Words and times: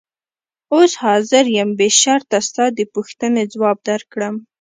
اوس 0.73 0.91
حاضر 1.03 1.43
یم 1.57 1.69
بې 1.79 1.89
شرطه 2.01 2.39
ستا 2.47 2.65
د 2.77 2.79
پوښتنې 2.93 3.43
ځواب 3.53 3.77
درکړم. 3.87 4.35